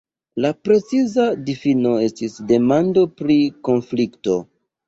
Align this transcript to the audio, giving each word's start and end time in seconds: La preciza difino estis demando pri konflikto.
La 0.43 0.49
preciza 0.67 1.25
difino 1.49 1.93
estis 2.07 2.39
demando 2.53 3.07
pri 3.21 3.37
konflikto. 3.71 4.43